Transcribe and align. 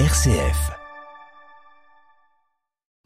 RCF. 0.00 0.72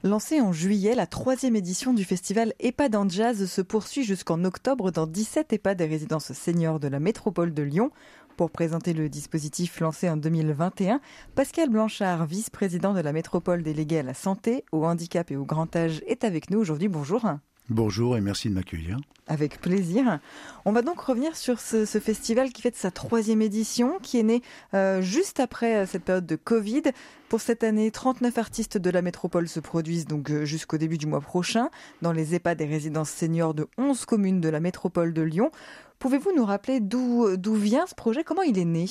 Lancée 0.02 0.40
en 0.40 0.54
juillet, 0.54 0.94
la 0.94 1.06
troisième 1.06 1.54
édition 1.54 1.92
du 1.92 2.02
festival 2.02 2.54
EHPAD 2.60 2.96
en 2.96 3.06
Jazz 3.06 3.44
se 3.44 3.60
poursuit 3.60 4.04
jusqu'en 4.04 4.42
octobre 4.44 4.90
dans 4.90 5.06
17 5.06 5.52
EHPAD 5.52 5.76
des 5.76 5.84
résidences 5.84 6.32
seniors 6.32 6.80
de 6.80 6.88
la 6.88 6.98
métropole 6.98 7.52
de 7.52 7.62
Lyon. 7.62 7.90
Pour 8.38 8.50
présenter 8.50 8.94
le 8.94 9.10
dispositif 9.10 9.80
lancé 9.80 10.08
en 10.08 10.16
2021, 10.16 11.02
Pascal 11.34 11.68
Blanchard, 11.68 12.24
vice-président 12.24 12.94
de 12.94 13.00
la 13.00 13.12
métropole 13.12 13.62
déléguée 13.62 13.98
à 13.98 14.02
la 14.02 14.14
santé, 14.14 14.64
au 14.72 14.86
handicap 14.86 15.30
et 15.30 15.36
au 15.36 15.44
grand 15.44 15.76
âge, 15.76 16.00
est 16.06 16.24
avec 16.24 16.48
nous 16.48 16.58
aujourd'hui. 16.58 16.88
Bonjour. 16.88 17.22
Bonjour 17.70 18.16
et 18.16 18.22
merci 18.22 18.48
de 18.48 18.54
m'accueillir. 18.54 18.96
Avec 19.26 19.60
plaisir. 19.60 20.20
On 20.64 20.72
va 20.72 20.80
donc 20.80 21.00
revenir 21.00 21.36
sur 21.36 21.60
ce, 21.60 21.84
festival 21.84 22.50
qui 22.50 22.62
fête 22.62 22.76
sa 22.76 22.90
troisième 22.90 23.42
édition, 23.42 23.98
qui 24.00 24.18
est 24.18 24.22
né 24.22 24.40
euh, 24.72 25.02
juste 25.02 25.38
après 25.38 25.76
euh, 25.76 25.86
cette 25.86 26.02
période 26.02 26.24
de 26.24 26.36
Covid. 26.36 26.84
Pour 27.28 27.42
cette 27.42 27.62
année, 27.64 27.90
39 27.90 28.38
artistes 28.38 28.78
de 28.78 28.88
la 28.88 29.02
métropole 29.02 29.48
se 29.48 29.60
produisent 29.60 30.06
donc 30.06 30.30
euh, 30.30 30.46
jusqu'au 30.46 30.78
début 30.78 30.96
du 30.96 31.06
mois 31.06 31.20
prochain 31.20 31.68
dans 32.00 32.12
les 32.12 32.34
EHPAD 32.34 32.56
des 32.56 32.64
résidences 32.64 33.10
seniors 33.10 33.52
de 33.52 33.68
11 33.76 34.06
communes 34.06 34.40
de 34.40 34.48
la 34.48 34.60
métropole 34.60 35.12
de 35.12 35.20
Lyon. 35.20 35.50
Pouvez-vous 35.98 36.32
nous 36.34 36.46
rappeler 36.46 36.80
d'où 36.80 37.36
vient 37.54 37.86
ce 37.86 37.94
projet? 37.94 38.24
Comment 38.24 38.42
il 38.42 38.58
est 38.58 38.64
né? 38.64 38.86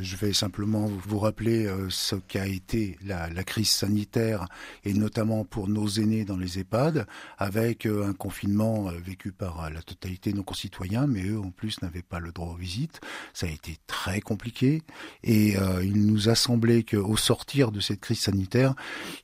Je 0.00 0.16
vais 0.16 0.32
simplement 0.32 0.90
vous 1.06 1.18
rappeler 1.18 1.66
euh, 1.66 1.88
ce 1.90 2.16
qu'a 2.16 2.46
été 2.46 2.98
la, 3.04 3.28
crise 3.44 3.68
sanitaire 3.68 4.46
et 4.84 4.94
notamment 4.94 5.44
pour 5.44 5.68
nos 5.68 5.86
aînés 5.88 6.24
dans 6.24 6.36
les 6.36 6.58
EHPAD, 6.58 7.06
avec 7.38 7.86
euh, 7.86 8.06
un 8.06 8.12
confinement 8.12 8.88
euh, 8.88 8.92
vécu 9.04 9.32
par 9.32 9.70
la 9.70 9.82
totalité 9.82 10.32
de 10.32 10.36
nos 10.36 10.42
concitoyens, 10.42 11.06
mais 11.06 11.24
eux 11.26 11.38
en 11.38 11.50
plus 11.50 11.82
n'avaient 11.82 12.02
pas 12.02 12.20
le 12.20 12.32
droit 12.32 12.52
aux 12.52 12.56
visites. 12.56 13.00
Ça 13.34 13.46
a 13.46 13.50
été 13.50 13.76
très 13.86 14.20
compliqué 14.20 14.82
et 15.24 15.56
il 15.82 16.06
nous 16.06 16.28
a 16.28 16.34
semblé 16.34 16.84
qu'au 16.84 17.16
sortir 17.16 17.72
de 17.72 17.80
cette 17.80 18.00
crise 18.00 18.20
sanitaire, 18.20 18.74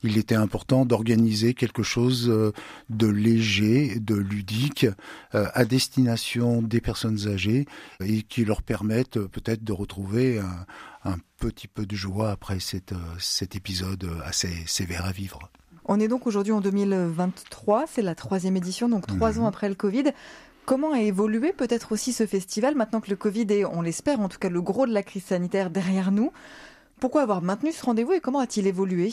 il 0.03 0.17
était 0.17 0.35
important 0.35 0.85
d'organiser 0.85 1.53
quelque 1.53 1.83
chose 1.83 2.27
de 2.89 3.07
léger, 3.07 3.99
de 3.99 4.15
ludique, 4.15 4.87
à 5.31 5.65
destination 5.65 6.61
des 6.61 6.81
personnes 6.81 7.27
âgées 7.27 7.65
et 8.03 8.23
qui 8.23 8.45
leur 8.45 8.61
permette 8.61 9.19
peut-être 9.19 9.63
de 9.63 9.73
retrouver 9.73 10.39
un 10.39 10.58
un, 11.03 11.17
petit 11.37 11.67
peu 11.67 11.85
de 11.85 11.95
joie 11.95 12.31
après 12.31 12.59
cette, 12.59 12.91
euh, 12.91 13.15
cet 13.19 13.55
épisode 13.55 14.09
assez 14.25 14.51
sévère 14.67 15.05
à 15.05 15.11
vivre. 15.11 15.49
On 15.85 15.99
est 15.99 16.07
donc 16.07 16.27
aujourd'hui 16.27 16.53
en 16.53 16.61
2023, 16.61 17.85
c'est 17.87 18.01
la 18.01 18.13
troisième 18.15 18.57
édition, 18.57 18.89
donc 18.89 19.07
trois 19.07 19.33
mhm. 19.33 19.43
ans 19.43 19.47
après 19.47 19.69
le 19.69 19.75
Covid. 19.75 20.11
Comment 20.65 20.93
a 20.93 20.99
évolué 20.99 21.51
peut-être 21.51 21.91
aussi 21.93 22.13
ce 22.13 22.27
festival 22.27 22.75
maintenant 22.75 23.01
que 23.01 23.09
le 23.09 23.15
Covid 23.15 23.47
est, 23.49 23.65
on 23.65 23.81
l'espère, 23.81 24.19
en 24.19 24.29
tout 24.29 24.37
cas 24.37 24.49
le 24.49 24.61
gros 24.61 24.85
de 24.85 24.93
la 24.93 25.01
crise 25.01 25.23
sanitaire 25.23 25.71
derrière 25.71 26.11
nous? 26.11 26.31
Pourquoi 26.99 27.21
avoir 27.23 27.41
maintenu 27.41 27.71
ce 27.71 27.83
rendez-vous 27.83 28.13
et 28.13 28.19
comment 28.19 28.39
a-t-il 28.39 28.67
évolué? 28.67 29.11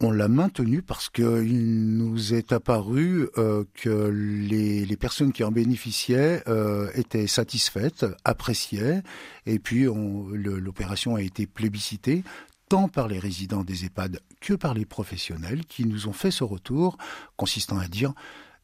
On 0.00 0.10
l'a 0.10 0.28
maintenu 0.28 0.82
parce 0.82 1.10
qu'il 1.10 1.96
nous 1.96 2.34
est 2.34 2.52
apparu 2.52 3.28
euh, 3.36 3.64
que 3.74 4.08
les, 4.08 4.96
personnes 4.96 5.32
qui 5.32 5.44
en 5.44 5.50
bénéficiaient 5.50 6.42
euh, 6.48 6.90
étaient 6.94 7.26
satisfaites, 7.26 8.06
appréciaient, 8.24 9.02
et 9.46 9.58
puis 9.58 9.84
l'opération 9.84 11.16
a 11.16 11.22
été 11.22 11.46
plébiscitée 11.46 12.22
tant 12.68 12.88
par 12.88 13.08
les 13.08 13.18
résidents 13.18 13.64
des 13.64 13.84
EHPAD 13.84 14.20
que 14.40 14.54
par 14.54 14.74
les 14.74 14.86
professionnels 14.86 15.64
qui 15.66 15.84
nous 15.84 16.06
ont 16.06 16.12
fait 16.12 16.30
ce 16.30 16.44
retour 16.44 16.96
consistant 17.36 17.78
à 17.78 17.88
dire 17.88 18.14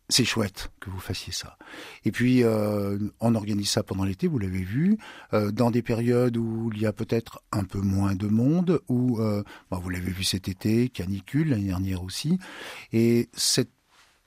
c'est 0.08 0.24
chouette 0.24 0.70
que 0.80 0.90
vous 0.90 1.00
fassiez 1.00 1.32
ça. 1.32 1.58
Et 2.04 2.12
puis, 2.12 2.44
euh, 2.44 2.98
on 3.20 3.34
organise 3.34 3.70
ça 3.70 3.82
pendant 3.82 4.04
l'été, 4.04 4.28
vous 4.28 4.38
l'avez 4.38 4.62
vu, 4.62 4.98
euh, 5.32 5.50
dans 5.50 5.70
des 5.70 5.82
périodes 5.82 6.36
où 6.36 6.70
il 6.74 6.80
y 6.80 6.86
a 6.86 6.92
peut-être 6.92 7.42
un 7.52 7.64
peu 7.64 7.80
moins 7.80 8.14
de 8.14 8.28
monde, 8.28 8.80
où, 8.88 9.20
euh, 9.20 9.42
vous 9.70 9.90
l'avez 9.90 10.12
vu 10.12 10.24
cet 10.24 10.48
été, 10.48 10.88
canicule, 10.88 11.50
l'année 11.50 11.66
dernière 11.66 12.02
aussi, 12.02 12.38
et 12.92 13.28
cette 13.34 13.70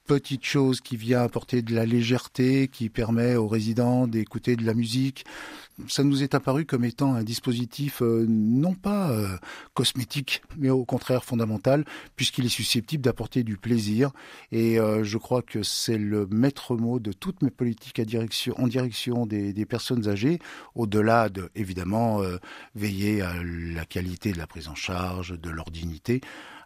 petite 0.10 0.44
chose 0.44 0.82
qui 0.82 0.98
vient 0.98 1.22
apporter 1.22 1.62
de 1.62 1.76
la 1.76 1.86
légèreté, 1.86 2.68
qui 2.68 2.90
permet 2.90 3.36
aux 3.36 3.48
résidents 3.48 4.08
d'écouter 4.08 4.56
de 4.56 4.66
la 4.66 4.74
musique. 4.74 5.24
Ça 5.88 6.04
nous 6.04 6.24
est 6.24 6.34
apparu 6.34 6.66
comme 6.66 6.84
étant 6.84 7.14
un 7.14 7.22
dispositif 7.22 8.02
euh, 8.02 8.26
non 8.28 8.74
pas 8.74 9.12
euh, 9.12 9.38
cosmétique, 9.76 10.42
mais 10.58 10.72
au 10.72 10.84
contraire 10.84 11.24
fondamental, 11.24 11.86
puisqu'il 12.16 12.44
est 12.48 12.50
susceptible 12.50 13.04
d'apporter 13.04 13.44
du 13.44 13.56
plaisir. 13.56 14.10
Et 14.52 14.80
euh, 14.80 15.04
je 15.04 15.20
crois 15.20 15.44
que 15.44 15.62
c'est 15.62 16.00
le 16.00 16.26
maître 16.26 16.76
mot 16.76 16.98
de 16.98 17.12
toutes 17.14 17.44
mes 17.44 17.52
politiques 17.52 18.02
en 18.58 18.68
direction 18.68 19.28
des, 19.28 19.66
personnes 19.68 20.10
âgées, 20.10 20.40
au-delà 20.74 21.30
de, 21.30 21.52
évidemment, 21.54 22.24
veiller 22.74 23.22
à 23.22 23.36
la 23.44 23.86
qualité 23.86 24.32
de 24.32 24.40
la 24.40 24.48
prise 24.48 24.70
en 24.70 24.76
charge, 24.76 25.40
de 25.40 25.50
leur 25.52 25.70
dignité. 25.70 26.20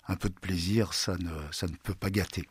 Un 0.08 0.16
peu 0.16 0.30
de 0.30 0.40
plaisir, 0.40 0.94
ça 0.94 1.18
ne 1.18 1.76
peut 1.84 1.94
pas 1.94 2.10
gâter 2.10 2.48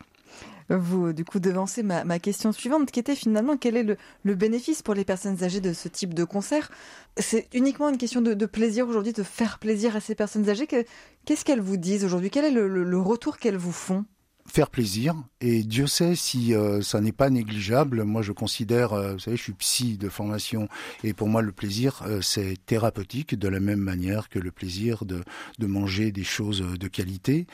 vous, 0.68 1.12
du 1.12 1.24
coup, 1.24 1.40
devancez 1.40 1.82
ma, 1.82 2.04
ma, 2.04 2.18
question 2.18 2.52
suivante, 2.52 2.90
qui 2.90 3.00
était 3.00 3.14
finalement 3.14 3.56
quel 3.56 3.76
est 3.76 3.96
le, 4.24 4.34
bénéfice 4.34 4.82
pour 4.82 4.94
les 4.94 5.04
personnes 5.04 5.42
âgées 5.42 5.60
de 5.60 5.72
ce 5.72 5.88
type 5.88 6.14
de 6.14 6.24
concert? 6.24 6.70
C'est 7.16 7.48
uniquement 7.52 7.88
une 7.88 7.98
question 7.98 8.22
de, 8.22 8.46
plaisir 8.46 8.88
aujourd'hui, 8.88 9.12
de 9.12 9.22
faire 9.22 9.58
plaisir 9.58 9.96
à 9.96 10.00
ces 10.00 10.14
personnes 10.14 10.48
âgées. 10.48 10.66
Qu'est-ce 10.66 11.44
qu'elles 11.44 11.60
vous 11.60 11.76
disent 11.76 12.04
aujourd'hui? 12.04 12.30
Quel 12.30 12.44
est 12.44 12.50
le 12.50 12.98
retour 13.00 13.38
qu'elles 13.38 13.56
vous 13.56 13.72
font? 13.72 14.04
Faire 14.46 14.70
plaisir 14.70 15.14
et 15.40 15.62
Dieu 15.62 15.86
sait 15.86 16.14
si 16.14 16.54
euh, 16.54 16.82
ça 16.82 17.00
n'est 17.00 17.12
pas 17.12 17.30
négligeable. 17.30 18.04
Moi, 18.04 18.22
je 18.22 18.32
considère, 18.32 18.92
euh, 18.92 19.14
vous 19.14 19.18
savez, 19.18 19.36
je 19.36 19.42
suis 19.42 19.52
psy 19.54 19.96
de 19.96 20.08
formation 20.08 20.68
et 21.04 21.12
pour 21.12 21.28
moi, 21.28 21.42
le 21.42 21.52
plaisir, 21.52 22.02
euh, 22.06 22.20
c'est 22.20 22.56
thérapeutique 22.66 23.38
de 23.38 23.48
la 23.48 23.60
même 23.60 23.80
manière 23.80 24.28
que 24.28 24.38
le 24.38 24.50
plaisir 24.50 25.04
de, 25.04 25.22
de 25.58 25.66
manger 25.66 26.12
des 26.12 26.24
choses 26.24 26.60
de 26.60 26.88
qualité. 26.88 27.46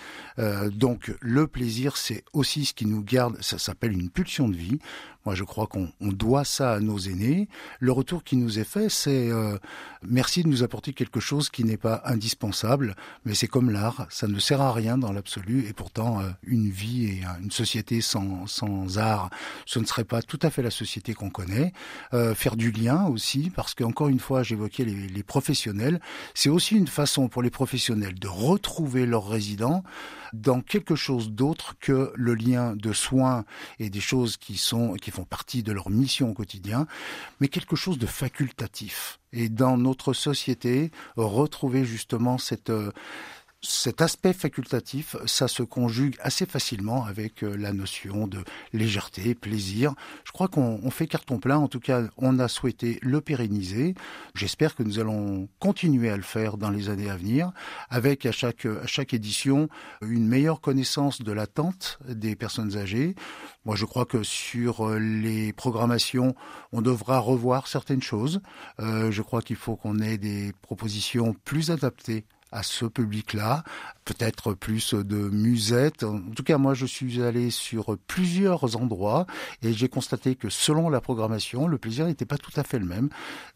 donc, 0.72 1.14
le 1.20 1.46
plaisir, 1.46 1.96
c'est 1.96 2.24
aussi 2.32 2.64
ce 2.64 2.74
qui 2.74 2.86
nous 2.86 3.02
garde, 3.02 3.36
ça 3.40 3.58
s'appelle 3.58 3.92
une 3.92 4.10
pulsion 4.10 4.48
de 4.48 4.56
vie. 4.56 4.78
Moi, 5.24 5.34
je 5.34 5.44
crois 5.44 5.66
qu'on 5.66 5.90
doit 6.00 6.44
ça 6.44 6.72
à 6.72 6.80
nos 6.80 6.98
aînés. 6.98 7.48
Le 7.80 7.92
retour 7.92 8.24
qui 8.24 8.36
nous 8.36 8.58
est 8.58 8.64
fait, 8.64 8.88
c'est 8.88 9.30
merci 10.02 10.42
de 10.42 10.48
nous 10.48 10.62
apporter 10.62 10.92
quelque 10.92 11.20
chose 11.20 11.50
qui 11.50 11.64
n'est 11.64 11.76
pas 11.76 12.02
indispensable, 12.04 12.94
mais 13.24 13.34
c'est 13.34 13.46
comme 13.46 13.70
l'art, 13.70 14.06
ça 14.10 14.26
ne 14.26 14.38
sert 14.38 14.60
à 14.60 14.72
rien 14.72 14.96
dans 14.96 15.12
l'absolu 15.12 15.66
et 15.68 15.72
pourtant 15.72 16.22
une 16.42 16.70
vie 16.70 17.04
et 17.06 17.22
une 17.42 17.50
société 17.50 18.00
sans, 18.00 18.46
sans 18.46 18.98
art, 18.98 19.30
ce 19.66 19.78
ne 19.78 19.84
serait 19.84 20.04
pas 20.04 20.22
tout 20.22 20.38
à 20.42 20.50
fait 20.50 20.62
la 20.62 20.70
société 20.70 21.14
qu'on 21.14 21.30
connaît. 21.30 21.72
Euh, 22.14 22.34
faire 22.34 22.56
du 22.56 22.70
lien 22.70 23.06
aussi, 23.06 23.50
parce 23.54 23.74
qu'encore 23.74 24.08
une 24.08 24.20
fois, 24.20 24.42
j'évoquais 24.42 24.84
les, 24.84 25.08
les 25.08 25.22
professionnels, 25.22 26.00
c'est 26.34 26.48
aussi 26.48 26.76
une 26.76 26.86
façon 26.86 27.28
pour 27.28 27.42
les 27.42 27.50
professionnels 27.50 28.18
de 28.18 28.28
retrouver 28.28 29.06
leurs 29.06 29.28
résidents 29.28 29.82
dans 30.32 30.60
quelque 30.60 30.94
chose 30.94 31.30
d'autre 31.30 31.76
que 31.80 32.12
le 32.14 32.34
lien 32.34 32.76
de 32.76 32.92
soins 32.92 33.44
et 33.78 33.90
des 33.90 34.00
choses 34.00 34.36
qui 34.36 34.56
sont 34.56 34.94
qui 34.94 35.07
font 35.12 35.24
partie 35.24 35.62
de 35.62 35.72
leur 35.72 35.90
mission 35.90 36.30
au 36.30 36.34
quotidien, 36.34 36.86
mais 37.40 37.48
quelque 37.48 37.76
chose 37.76 37.98
de 37.98 38.06
facultatif. 38.06 39.18
Et 39.32 39.48
dans 39.48 39.76
notre 39.76 40.12
société, 40.12 40.90
retrouver 41.16 41.84
justement 41.84 42.38
cette 42.38 42.72
cet 43.60 44.02
aspect 44.02 44.32
facultatif, 44.32 45.16
ça 45.26 45.48
se 45.48 45.64
conjugue 45.64 46.16
assez 46.20 46.46
facilement 46.46 47.04
avec 47.04 47.42
euh, 47.42 47.56
la 47.56 47.72
notion 47.72 48.28
de 48.28 48.38
légèreté, 48.72 49.34
plaisir. 49.34 49.94
Je 50.24 50.30
crois 50.30 50.46
qu'on 50.46 50.90
fait 50.90 51.08
carton 51.08 51.38
plein. 51.38 51.58
En 51.58 51.66
tout 51.66 51.80
cas, 51.80 52.04
on 52.16 52.38
a 52.38 52.46
souhaité 52.46 53.00
le 53.02 53.20
pérenniser. 53.20 53.96
J'espère 54.36 54.76
que 54.76 54.84
nous 54.84 55.00
allons 55.00 55.48
continuer 55.58 56.08
à 56.08 56.16
le 56.16 56.22
faire 56.22 56.56
dans 56.56 56.70
les 56.70 56.88
années 56.88 57.10
à 57.10 57.16
venir, 57.16 57.50
avec 57.90 58.26
à 58.26 58.32
chaque, 58.32 58.64
à 58.64 58.86
chaque 58.86 59.12
édition 59.12 59.68
une 60.02 60.28
meilleure 60.28 60.60
connaissance 60.60 61.20
de 61.20 61.32
l'attente 61.32 61.98
des 62.08 62.36
personnes 62.36 62.76
âgées. 62.76 63.16
Moi, 63.64 63.74
je 63.74 63.86
crois 63.86 64.06
que 64.06 64.22
sur 64.22 64.86
euh, 64.86 64.98
les 65.00 65.52
programmations, 65.52 66.36
on 66.70 66.80
devra 66.80 67.18
revoir 67.18 67.66
certaines 67.66 68.02
choses. 68.02 68.40
Euh, 68.78 69.10
je 69.10 69.22
crois 69.22 69.42
qu'il 69.42 69.56
faut 69.56 69.74
qu'on 69.74 69.98
ait 69.98 70.16
des 70.16 70.52
propositions 70.62 71.34
plus 71.44 71.72
adaptées 71.72 72.24
à 72.52 72.62
ce 72.62 72.86
public-là, 72.86 73.64
peut-être 74.04 74.54
plus 74.54 74.94
de 74.94 75.16
musettes. 75.16 76.04
En 76.04 76.20
tout 76.34 76.42
cas, 76.42 76.58
moi, 76.58 76.74
je 76.74 76.86
suis 76.86 77.22
allé 77.22 77.50
sur 77.50 77.96
plusieurs 78.06 78.76
endroits 78.76 79.26
et 79.62 79.72
j'ai 79.72 79.88
constaté 79.88 80.34
que 80.34 80.48
selon 80.48 80.88
la 80.88 81.00
programmation, 81.00 81.66
le 81.66 81.78
plaisir 81.78 82.06
n'était 82.06 82.24
pas 82.24 82.38
tout 82.38 82.52
à 82.56 82.64
fait 82.64 82.78
le 82.78 82.86
même. 82.86 83.08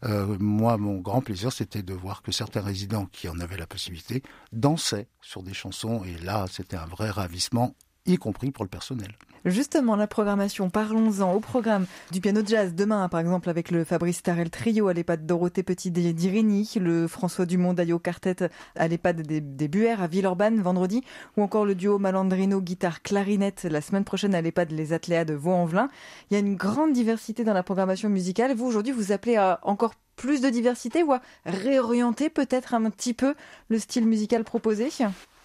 Euh, 0.05 0.37
moi, 0.39 0.77
mon 0.77 0.99
grand 0.99 1.21
plaisir, 1.21 1.51
c'était 1.51 1.83
de 1.83 1.93
voir 1.93 2.21
que 2.21 2.31
certains 2.31 2.61
résidents 2.61 3.07
qui 3.11 3.27
en 3.29 3.39
avaient 3.39 3.57
la 3.57 3.67
possibilité 3.67 4.23
dansaient 4.51 5.07
sur 5.21 5.43
des 5.43 5.53
chansons 5.53 6.03
et 6.03 6.17
là, 6.23 6.45
c'était 6.49 6.77
un 6.77 6.85
vrai 6.85 7.09
ravissement 7.09 7.75
y 8.05 8.17
compris 8.17 8.51
pour 8.51 8.65
le 8.65 8.69
personnel. 8.69 9.13
Justement, 9.45 9.97
la 9.97 10.07
programmation, 10.07 10.69
parlons-en 10.69 11.33
au 11.33 11.41
programme 11.41 11.85
du 12.11 12.21
piano 12.21 12.41
jazz 12.45 12.73
demain, 12.73 13.09
par 13.09 13.19
exemple, 13.19 13.49
avec 13.49 13.71
le 13.71 13.83
Fabrice 13.83 14.23
Tarel 14.23 14.49
Trio 14.49 14.87
à 14.87 14.93
l'EHPAD 14.93 15.25
Dorothée 15.25 15.63
Petit 15.63 15.91
d'Irini, 15.91 16.69
le 16.79 17.07
François 17.09 17.45
Dumont 17.45 17.73
d'Ayo 17.73 17.99
Quartet 17.99 18.49
à 18.75 18.87
l'EHPAD 18.87 19.21
des, 19.21 19.41
des 19.41 19.67
Buères 19.67 20.01
à 20.01 20.07
Villeurbanne 20.07 20.61
vendredi, 20.61 21.03
ou 21.35 21.43
encore 21.43 21.65
le 21.65 21.75
duo 21.75 21.99
Malandrino 21.99 22.61
guitare-clarinette 22.61 23.65
la 23.65 23.81
semaine 23.81 24.05
prochaine 24.05 24.33
à 24.33 24.41
l'EHPAD 24.41 24.71
Les 24.71 24.93
Atléas 24.93 25.25
de 25.25 25.33
Vaux-en-Velin. 25.33 25.89
Il 26.31 26.35
y 26.35 26.37
a 26.37 26.39
une 26.39 26.55
grande 26.55 26.93
diversité 26.93 27.43
dans 27.43 27.53
la 27.53 27.63
programmation 27.63 28.07
musicale. 28.07 28.55
Vous, 28.55 28.65
aujourd'hui, 28.65 28.93
vous 28.93 29.11
appelez 29.11 29.35
à 29.35 29.59
encore 29.63 29.95
plus 30.15 30.39
de 30.39 30.49
diversité 30.49 31.03
ou 31.03 31.11
à 31.11 31.21
réorienter 31.45 32.29
peut-être 32.29 32.73
un 32.73 32.89
petit 32.89 33.13
peu 33.13 33.35
le 33.67 33.77
style 33.77 34.07
musical 34.07 34.45
proposé? 34.45 34.89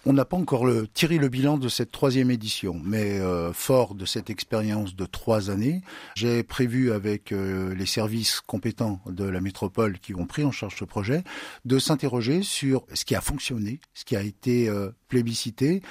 On 0.05 0.13
n'a 0.13 0.25
pas 0.25 0.37
encore 0.37 0.65
tiré 0.93 1.17
le 1.17 1.27
bilan 1.27 1.57
de 1.57 1.67
cette 1.67 1.91
troisième 1.91 2.31
édition, 2.31 2.81
mais 2.83 3.19
euh, 3.19 3.51
fort 3.53 3.95
de 3.95 4.05
cette 4.05 4.29
expérience 4.29 4.95
de 4.95 5.05
trois 5.05 5.49
années, 5.49 5.81
j'ai 6.15 6.43
prévu 6.43 6.91
avec 6.91 7.31
euh, 7.31 7.75
les 7.75 7.85
services 7.85 8.41
compétents 8.41 9.01
de 9.07 9.25
la 9.25 9.41
métropole 9.41 9.99
qui 9.99 10.15
ont 10.15 10.25
pris 10.25 10.43
en 10.43 10.51
charge 10.51 10.77
ce 10.77 10.85
projet 10.85 11.23
de 11.65 11.79
s'interroger 11.79 12.43
sur 12.43 12.85
ce 12.93 13.03
qui 13.05 13.15
a 13.15 13.21
fonctionné, 13.21 13.79
ce 13.93 14.05
qui 14.05 14.15
a 14.15 14.21
été 14.21 14.69
euh, 14.69 14.89
plébiscité 15.09 15.81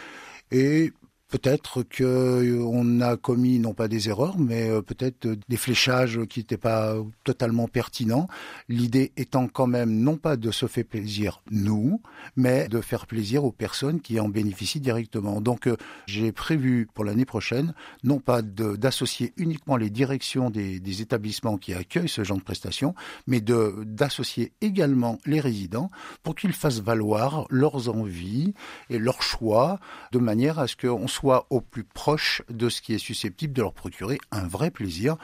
et 0.51 0.93
Peut-être 1.29 1.83
que 1.83 2.05
euh, 2.05 2.65
on 2.65 3.03
a 3.03 3.19
commis 3.19 3.59
non 3.59 3.75
pas 3.75 3.87
des 3.87 4.09
erreurs, 4.09 4.39
mais 4.39 4.71
euh, 4.71 4.81
peut-être 4.81 5.29
des 5.47 5.57
fléchages 5.59 6.21
qui 6.25 6.41
n'étaient 6.41 6.57
pas 6.57 6.95
totalement 7.23 7.69
pertinents. 7.69 8.29
L'idée 8.71 9.13
étant 9.19 9.47
quand 9.47 9.67
même 9.67 9.93
non 9.93 10.17
pas 10.17 10.37
de 10.39 10.51
se 10.51 10.65
faire 10.65 10.87
plaisir 10.87 11.43
nous, 11.51 12.01
mais 12.37 12.69
de 12.69 12.81
faire 12.81 13.07
plaisir 13.07 13.45
aux 13.45 13.53
personnes 13.53 14.01
qui 14.01 14.19
en 14.21 14.31
bénéficient 14.31 14.81
directement. 14.81 15.43
Donc 15.43 15.67
euh, 15.67 15.77
j'ai 16.07 16.33
prévu 16.33 16.89
pour 16.95 17.05
l'année 17.05 17.27
prochaine 17.27 17.75
non 18.05 18.21
pas 18.21 18.41
d'associer 18.41 19.35
uniquement 19.37 19.77
les 19.77 19.91
directions 19.91 20.49
des, 20.49 21.03
établissements 21.03 21.59
qui 21.59 21.75
accueillent 21.75 22.09
ce 22.09 22.25
genre 22.25 22.39
de 22.39 22.43
prestations, 22.43 22.95
mais 23.27 23.41
d'associer 23.41 24.53
également 24.63 25.19
les 25.27 25.41
résidents 25.41 25.91
pour 26.23 26.35
qu'ils 26.35 26.55
fassent 26.55 26.81
valoir 26.81 27.47
leurs 27.51 27.91
envies 27.91 28.55
et 28.89 28.99
leurs 28.99 29.23
choix 29.23 29.79
de 30.13 30.19
manière 30.19 30.59
à 30.59 30.67
ce 30.67 30.77
qu'on 30.77 31.07
soit 31.19 31.49
au 31.51 31.61
plus 31.61 31.83
proche 31.83 32.43
de 32.49 32.69
ce 32.69 32.81
qui 32.81 32.95
est 32.95 32.99
susceptible 32.99 33.53
de 33.53 33.63
leur 33.63 33.73
procurer 33.73 34.19
un 34.31 34.47
vrai 34.47 34.71
plaisir. 34.71 35.17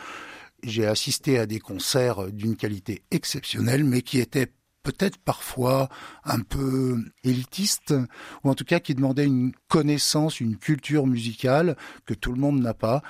J'ai 0.64 0.87
assisté 0.87 1.38
à 1.38 1.46
des 1.46 1.61
concerts 1.61 2.32
d'une 2.32 2.56
qualité 2.56 3.05
exceptionnelle, 3.12 3.85
mais 3.85 4.02
qui 4.02 4.19
étaient 4.19 4.50
peut-être 4.82 5.19
parfois 5.19 5.88
un 6.25 6.41
peu 6.41 6.99
élitistes, 7.23 7.94
ou 8.43 8.50
en 8.50 8.55
tout 8.55 8.64
cas 8.64 8.81
qui 8.81 8.96
demandaient 8.96 9.26
une 9.26 9.52
connaissance, 9.69 10.41
une 10.41 10.56
culture 10.56 11.06
musicale 11.06 11.76
que 12.06 12.14
tout 12.14 12.32
le 12.32 12.41
monde 12.41 12.61
n'a 12.61 12.75
pas. 12.75 13.00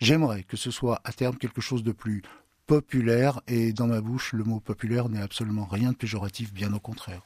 J'aimerais 0.00 0.44
que 0.44 0.56
ce 0.56 0.70
soit 0.70 1.02
à 1.04 1.12
terme 1.12 1.36
quelque 1.36 1.60
chose 1.60 1.82
de 1.82 1.92
plus 1.92 2.22
populaire, 2.66 3.42
et 3.48 3.74
dans 3.74 3.86
ma 3.86 4.00
bouche, 4.00 4.32
le 4.32 4.44
mot 4.44 4.60
populaire 4.60 5.10
n'est 5.10 5.20
absolument 5.20 5.66
rien 5.66 5.92
de 5.92 5.96
péjoratif, 5.96 6.54
bien 6.54 6.72
au 6.72 6.80
contraire. 6.80 7.20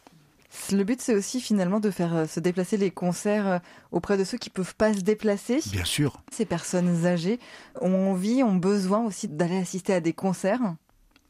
Le 0.73 0.83
but, 0.83 1.01
c'est 1.01 1.15
aussi 1.15 1.41
finalement 1.41 1.81
de 1.81 1.91
faire 1.91 2.15
euh, 2.15 2.27
se 2.27 2.41
déplacer 2.41 2.77
les 2.77 2.91
concerts 2.91 3.47
euh, 3.47 3.59
auprès 3.93 4.17
de 4.17 4.25
ceux 4.25 4.39
qui 4.39 4.51
peuvent 4.51 4.75
pas 4.75 4.95
se 4.95 5.01
déplacer. 5.01 5.61
Bien 5.73 5.85
sûr. 5.85 6.23
Ces 6.33 6.47
personnes 6.47 7.07
âgées 7.07 7.39
ont 7.81 8.11
envie, 8.11 8.43
ont 8.43 8.57
besoin 8.57 9.05
aussi 9.05 9.29
d'aller 9.29 9.59
assister 9.59 9.93
à 9.93 10.01
des 10.01 10.13
concerts. 10.13 10.75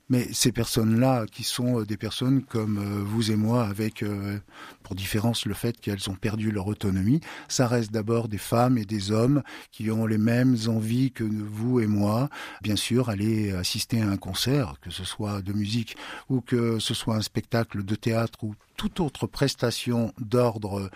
Mais 0.09 0.27
ces 0.33 0.53
personnes-là, 0.53 1.27
qui 1.31 1.45
sont 1.45 1.81
euh, 1.81 1.85
des 1.85 1.97
personnes 1.97 2.43
comme 2.43 2.79
euh, 2.79 3.03
vous 3.05 3.31
et 3.31 3.37
moi, 3.37 3.65
avec 3.65 4.03
euh, 4.03 4.39
pour 4.83 4.95
différence 4.95 5.45
le 5.45 5.55
fait 5.55 5.79
qu'elles 5.79 6.09
ont 6.09 6.15
perdu 6.15 6.51
leur 6.51 6.67
autonomie, 6.67 7.21
ça 7.49 7.67
reste 7.67 7.93
d'abord 7.93 8.29
des 8.29 8.39
femmes 8.39 8.79
et 8.79 8.87
des 8.87 9.13
hommes 9.13 9.43
qui 9.71 9.91
ont 9.91 10.07
les 10.07 10.19
mêmes 10.19 10.57
envies 10.67 11.13
que 11.13 11.25
vous 11.25 11.81
et 11.81 11.87
moi. 11.87 12.31
Bien 12.63 12.77
sûr, 12.77 13.11
aller 13.11 13.53
assister 13.53 14.01
à 14.01 14.09
un 14.09 14.17
concert, 14.17 14.75
que 14.81 14.91
ce 14.91 15.05
soit 15.05 15.43
de 15.43 15.53
musique 15.53 15.97
ou 16.31 16.41
que 16.41 16.79
ce 16.79 16.95
soit 16.95 17.17
un 17.17 17.23
spectacle 17.23 17.85
de 17.85 17.95
théâtre 17.95 18.45
ou 18.45 18.55
toute 18.77 19.01
autre 19.01 19.27
prestation 19.27 20.13
d'ordre 20.19 20.89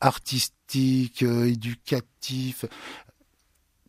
artistique, 0.00 1.22
éducatif, 1.22 2.66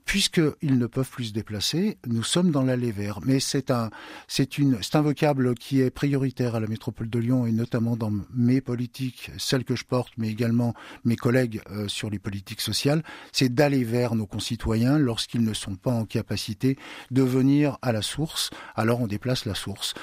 puisqu'ils 0.09 0.79
ne 0.79 0.87
peuvent 0.87 1.07
plus 1.07 1.25
se 1.25 1.33
déplacer, 1.33 1.99
nous 2.07 2.23
sommes 2.23 2.49
dans 2.49 2.63
l'allée 2.63 2.91
vert. 2.91 3.19
Mais 3.23 3.39
c'est 3.39 3.69
un, 3.69 3.91
c'est 4.27 4.57
une, 4.57 4.81
c'est 4.81 4.95
un 4.95 5.03
vocable 5.03 5.53
qui 5.53 5.81
est 5.81 5.91
prioritaire 5.91 6.55
à 6.55 6.59
la 6.59 6.65
métropole 6.65 7.11
de 7.11 7.19
Lyon 7.19 7.45
et 7.45 7.51
notamment 7.51 7.95
dans 7.95 8.11
mes 8.33 8.59
politiques, 8.59 9.29
celles 9.37 9.63
que 9.63 9.75
je 9.75 9.85
porte, 9.85 10.11
mais 10.17 10.27
également 10.27 10.73
mes 11.05 11.15
collègues 11.15 11.61
euh, 11.69 11.87
sur 11.87 12.09
les 12.09 12.17
politiques 12.17 12.61
sociales, 12.61 13.03
c'est 13.31 13.53
d'aller 13.53 13.83
vers 13.83 14.15
nos 14.15 14.25
concitoyens 14.25 14.97
lorsqu'ils 14.97 15.43
ne 15.43 15.53
sont 15.53 15.75
pas 15.75 15.91
en 15.93 16.05
capacité 16.05 16.75
de 17.11 17.21
venir 17.21 17.77
à 17.83 17.91
la 17.91 18.01
source. 18.01 18.49
Alors 18.75 19.01
on 19.01 19.07
déplace 19.07 19.45
la 19.45 19.53
source 19.53 19.93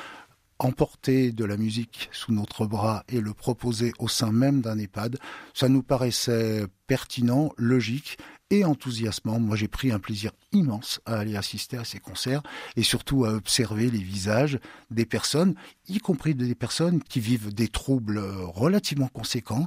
emporter 0.59 1.33
de 1.33 1.45
la 1.45 1.59
musique 1.59 2.09
sous 2.13 2.33
notre 2.33 2.65
bras 2.65 3.05
et 3.09 3.21
le 3.21 3.35
proposer 3.35 3.93
au 3.99 4.09
sein 4.09 4.33
même 4.33 4.63
d'un 4.63 4.79
EHPAD, 4.79 5.19
ça 5.53 5.69
nous 5.69 5.83
paraissait 5.83 6.65
pertinent, 6.87 7.53
logique 7.59 8.17
et 8.51 8.65
enthousiasmant. 8.65 9.41
Moi, 9.41 9.57
j'ai 9.57 9.69
pris 9.69 9.91
un 9.91 9.99
plaisir 9.99 10.33
immense 10.53 11.01
à 11.07 11.19
aller 11.19 11.37
assister 11.37 11.77
à 11.77 11.85
ces 11.85 11.99
concerts 11.99 12.43
et 12.77 12.83
surtout 12.83 13.25
à 13.25 13.33
observer 13.33 13.91
les 13.91 14.03
visages 14.03 14.59
des 14.91 15.07
personnes, 15.07 15.55
y 15.89 15.99
compris 15.99 16.35
des 16.35 16.55
personnes 16.55 17.03
qui 17.03 17.21
vivent 17.21 17.53
des 17.53 17.69
troubles 17.69 18.19
relativement 18.19 19.09
conséquents. 19.09 19.67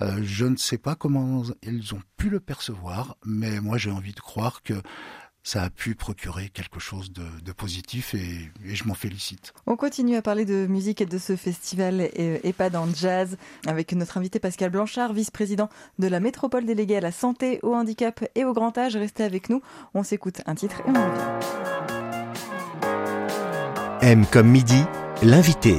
Euh, 0.00 0.20
je 0.22 0.46
ne 0.46 0.56
sais 0.56 0.78
pas 0.78 0.94
comment 0.94 1.42
elles 1.62 1.94
ont 1.94 2.02
pu 2.16 2.30
le 2.30 2.40
percevoir, 2.40 3.16
mais 3.24 3.60
moi, 3.60 3.78
j'ai 3.78 3.90
envie 3.90 4.14
de 4.14 4.20
croire 4.20 4.62
que 4.62 4.74
ça 5.42 5.62
a 5.62 5.70
pu 5.70 5.94
procurer 5.94 6.48
quelque 6.48 6.80
chose 6.80 7.12
de, 7.12 7.52
positif 7.52 8.14
et, 8.14 8.50
je 8.64 8.84
m'en 8.84 8.94
félicite. 8.94 9.52
On 9.66 9.76
continue 9.76 10.16
à 10.16 10.22
parler 10.22 10.44
de 10.44 10.66
musique 10.66 11.00
et 11.00 11.06
de 11.06 11.18
ce 11.18 11.36
festival 11.36 12.08
EHPAD 12.14 12.76
en 12.76 12.86
jazz 12.92 13.36
avec 13.66 13.92
notre 13.92 14.18
invité 14.18 14.38
Pascal 14.38 14.70
Blanchard, 14.70 15.12
vice-président 15.12 15.68
de 15.98 16.06
la 16.06 16.20
métropole 16.20 16.64
déléguée 16.64 16.96
à 16.96 17.00
la 17.00 17.12
santé, 17.12 17.58
au 17.62 17.74
handicap 17.74 18.24
et 18.34 18.44
au 18.44 18.52
grand 18.52 18.76
âge. 18.78 18.96
Restez 18.96 19.24
avec 19.24 19.50
nous, 19.50 19.62
on 19.94 20.02
s'écoute 20.02 20.42
un 20.46 20.54
titre 20.54 20.80
et 20.86 20.90
on 20.90 20.92
revient. 20.92 21.30
M 24.02 24.24
comme 24.30 24.48
midi, 24.48 24.82
l'invité. 25.22 25.76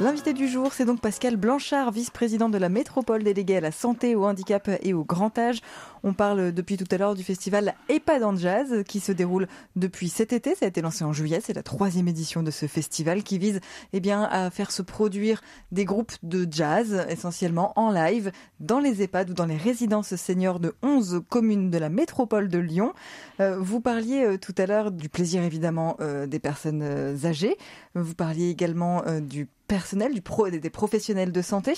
L'invité 0.00 0.32
du 0.32 0.48
jour, 0.48 0.72
c'est 0.72 0.86
donc 0.86 1.02
Pascal 1.02 1.36
Blanchard, 1.36 1.92
vice-président 1.92 2.48
de 2.48 2.56
la 2.56 2.70
métropole 2.70 3.22
déléguée 3.22 3.58
à 3.58 3.60
la 3.60 3.70
santé, 3.70 4.14
au 4.14 4.24
handicap 4.24 4.70
et 4.82 4.94
au 4.94 5.04
grand 5.04 5.36
âge. 5.36 5.60
On 6.02 6.14
parle 6.14 6.52
depuis 6.52 6.78
tout 6.78 6.86
à 6.90 6.96
l'heure 6.96 7.14
du 7.14 7.22
festival 7.22 7.74
EHPAD 7.90 8.22
en 8.22 8.34
Jazz 8.34 8.82
qui 8.88 8.98
se 8.98 9.12
déroule 9.12 9.46
depuis 9.76 10.08
cet 10.08 10.32
été. 10.32 10.54
Ça 10.54 10.64
a 10.64 10.68
été 10.68 10.80
lancé 10.80 11.04
en 11.04 11.12
juillet. 11.12 11.40
C'est 11.44 11.52
la 11.52 11.62
troisième 11.62 12.08
édition 12.08 12.42
de 12.42 12.50
ce 12.50 12.64
festival 12.64 13.22
qui 13.22 13.36
vise 13.36 13.60
eh 13.92 14.00
bien, 14.00 14.22
à 14.22 14.48
faire 14.48 14.70
se 14.70 14.80
produire 14.80 15.42
des 15.70 15.84
groupes 15.84 16.12
de 16.22 16.48
jazz 16.50 17.04
essentiellement 17.10 17.74
en 17.76 17.90
live 17.90 18.32
dans 18.58 18.80
les 18.80 19.02
EHPAD 19.02 19.28
ou 19.28 19.34
dans 19.34 19.44
les 19.44 19.58
résidences 19.58 20.16
seniors 20.16 20.60
de 20.60 20.74
11 20.82 21.24
communes 21.28 21.70
de 21.70 21.76
la 21.76 21.90
métropole 21.90 22.48
de 22.48 22.58
Lyon. 22.58 22.94
Euh, 23.40 23.58
vous 23.58 23.80
parliez 23.80 24.24
euh, 24.24 24.38
tout 24.38 24.54
à 24.56 24.64
l'heure 24.64 24.92
du 24.92 25.10
plaisir 25.10 25.42
évidemment 25.42 25.98
euh, 26.00 26.26
des 26.26 26.38
personnes 26.38 26.82
âgées. 27.26 27.58
Vous 27.94 28.14
parliez 28.14 28.48
également 28.48 29.02
du 29.20 29.46
personnel, 29.70 30.12
du 30.12 30.20
pro, 30.20 30.50
des 30.50 30.68
professionnels 30.68 31.30
de 31.30 31.42
santé. 31.42 31.74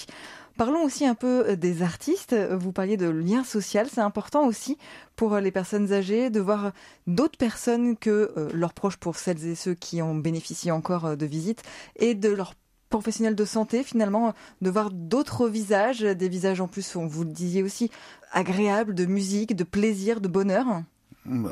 Parlons 0.57 0.83
aussi 0.83 1.05
un 1.05 1.15
peu 1.15 1.45
euh, 1.47 1.57
des 1.57 1.83
artistes. 1.83 2.35
Vous 2.35 2.73
parliez 2.73 2.97
de 2.97 3.07
lien 3.07 3.45
social. 3.45 3.87
C'est 3.93 4.01
important 4.01 4.47
aussi 4.47 4.79
pour 5.15 5.35
euh, 5.35 5.41
les 5.41 5.51
personnes 5.51 5.93
âgées 5.93 6.31
de 6.31 6.41
voir 6.41 6.73
d'autres 7.07 7.37
personnes 7.37 7.99
que 7.99 8.33
euh, 8.39 8.49
leurs 8.55 8.73
proches, 8.73 8.97
pour 8.97 9.17
celles 9.17 9.45
et 9.47 9.55
ceux 9.55 9.75
qui 9.75 10.01
ont 10.01 10.15
bénéficié 10.15 10.71
encore 10.73 11.19
de 11.19 11.27
visites, 11.27 11.63
et 11.97 12.15
de 12.15 12.31
leurs 12.31 12.55
professionnels 12.89 13.37
de 13.37 13.45
santé, 13.45 13.83
finalement, 13.83 14.33
de 14.63 14.71
voir 14.71 14.91
d'autres 14.91 15.47
visages, 15.47 16.01
des 16.01 16.29
visages 16.31 16.63
en 16.63 16.69
plus, 16.69 16.97
vous 16.97 17.25
le 17.25 17.31
disiez 17.31 17.63
aussi, 17.63 17.91
agréables, 18.33 18.95
de 18.95 19.05
musique, 19.05 19.55
de 19.55 19.65
plaisir, 19.65 20.23
de 20.23 20.29
bonheur 20.29 20.83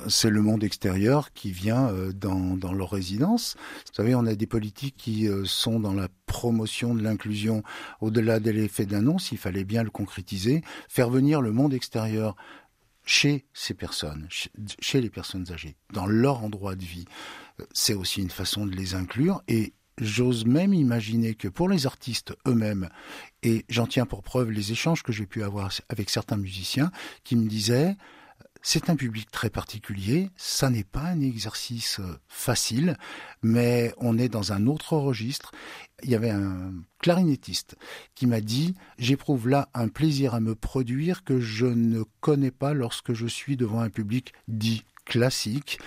c'est 0.08 0.30
le 0.30 0.42
monde 0.42 0.64
extérieur 0.64 1.32
qui 1.32 1.52
vient 1.52 1.88
euh, 1.88 2.12
dans, 2.12 2.72
leur 2.72 2.90
résidence. 2.90 3.56
Vous 3.86 3.94
savez, 3.94 4.14
on 4.14 4.26
a 4.26 4.34
des 4.34 4.46
politiques 4.46 4.96
qui 4.96 5.28
euh, 5.28 5.44
sont 5.44 5.78
dans 5.78 5.94
la 5.94 6.08
promotion 6.26 6.94
de 6.94 7.02
l'inclusion 7.02 7.62
au-delà 8.00 8.40
de 8.40 8.50
l'effet 8.50 8.86
d'annonce, 8.86 9.32
il 9.32 9.38
fallait 9.38 9.64
bien 9.64 9.82
le 9.82 9.90
concrétiser, 9.90 10.62
faire 10.88 11.10
venir 11.10 11.40
le 11.40 11.52
monde 11.52 11.74
extérieur 11.74 12.36
chez 13.04 13.46
ces 13.52 13.74
personnes, 13.74 14.28
chez 14.80 15.00
les 15.00 15.10
personnes 15.10 15.50
âgées, 15.52 15.76
dans 15.92 16.06
leur 16.06 16.44
endroit 16.44 16.74
de 16.74 16.84
vie. 16.84 17.06
Euh, 17.60 17.64
c'est 17.72 17.94
aussi 17.94 18.20
une 18.22 18.30
façon 18.30 18.66
de 18.66 18.74
les 18.74 18.94
inclure 18.94 19.42
et 19.48 19.72
j'ose 20.00 20.46
même 20.46 20.74
imaginer 20.74 21.34
que 21.34 21.48
pour 21.48 21.68
les 21.68 21.86
artistes 21.86 22.34
eux-mêmes, 22.48 22.88
et 23.42 23.66
j'en 23.68 23.86
tiens 23.86 24.06
pour 24.06 24.22
preuve 24.22 24.50
les 24.50 24.72
échanges 24.72 25.02
que 25.02 25.12
j'ai 25.12 25.26
pu 25.26 25.42
avoir 25.42 25.70
avec 25.88 26.10
certains 26.10 26.38
musiciens 26.38 26.90
qui 27.22 27.36
me 27.36 27.48
disaient 27.48 27.96
c'est 28.62 28.90
un 28.90 28.96
public 28.96 29.30
très 29.30 29.50
particulier, 29.50 30.30
ça 30.36 30.70
n'est 30.70 30.84
pas 30.84 31.04
un 31.04 31.20
exercice 31.20 32.00
euh, 32.00 32.18
facile, 32.28 32.96
mais 33.42 33.94
on 33.96 34.18
est 34.18 34.28
dans 34.28 34.52
un 34.52 34.66
autre 34.66 34.96
registre. 34.96 35.52
Il 36.02 36.10
y 36.10 36.14
avait 36.14 36.30
un 36.30 36.72
clarinettiste 36.98 37.76
qui 38.14 38.26
m'a 38.26 38.40
dit 38.40 38.74
J'éprouve 38.98 39.48
là 39.48 39.68
un 39.74 39.88
plaisir 39.88 40.34
à 40.34 40.40
me 40.40 40.54
produire 40.54 41.24
que 41.24 41.40
je 41.40 41.66
ne 41.66 42.02
connais 42.20 42.50
pas 42.50 42.74
lorsque 42.74 43.12
je 43.12 43.26
suis 43.26 43.56
devant 43.56 43.80
un 43.80 43.90
public 43.90 44.34
dit 44.48 44.84
classique. 45.04 45.78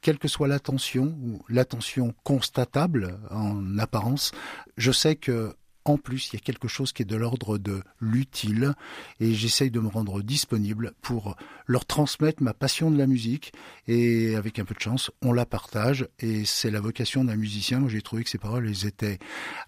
Quelle 0.00 0.18
que 0.18 0.28
soit 0.28 0.48
l'attention 0.48 1.16
ou 1.22 1.42
l'attention 1.48 2.14
constatable 2.24 3.18
en 3.30 3.78
apparence, 3.78 4.32
je 4.76 4.92
sais 4.92 5.16
que 5.16 5.56
en 5.84 5.98
plus, 5.98 6.28
il 6.28 6.36
y 6.36 6.36
a 6.36 6.40
quelque 6.40 6.68
chose 6.68 6.92
qui 6.92 7.02
est 7.02 7.06
de 7.06 7.16
l'ordre 7.16 7.58
de 7.58 7.82
l'utile 8.00 8.74
et 9.20 9.34
j'essaye 9.34 9.70
de 9.70 9.80
me 9.80 9.88
rendre 9.88 10.22
disponible 10.22 10.92
pour 11.02 11.36
leur 11.66 11.84
transmettre 11.84 12.42
ma 12.42 12.54
passion 12.54 12.90
de 12.90 12.98
la 12.98 13.06
musique 13.06 13.52
et 13.86 14.34
avec 14.36 14.58
un 14.58 14.64
peu 14.64 14.74
de 14.74 14.80
chance, 14.80 15.10
on 15.22 15.32
la 15.32 15.46
partage 15.46 16.08
et 16.20 16.44
c'est 16.44 16.70
la 16.70 16.80
vocation 16.80 17.24
d'un 17.24 17.36
musicien. 17.36 17.80
Moi, 17.80 17.90
j'ai 17.90 18.02
trouvé 18.02 18.24
que 18.24 18.30
ces 18.30 18.38
paroles, 18.38 18.70
étaient 18.86 19.18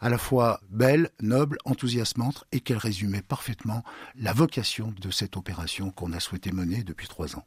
à 0.01 0.09
la 0.09 0.19
fois 0.19 0.61
belles, 0.71 1.11
nobles, 1.21 1.59
enthousiasmantes 1.65 2.45
et 2.53 2.61
qu'elles 2.61 2.77
résumaient 2.77 3.23
parfaitement 3.23 3.85
la 4.17 4.33
vocation 4.33 4.93
de 5.01 5.11
cette 5.11 5.37
opération 5.37 5.91
qu'on 5.91 6.13
a 6.13 6.21
souhaité 6.21 6.53
mener 6.53 6.83
depuis 6.83 7.09
trois 7.09 7.37
ans 7.37 7.47